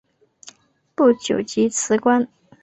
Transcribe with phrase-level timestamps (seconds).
[0.95, 2.27] 不久即辞官。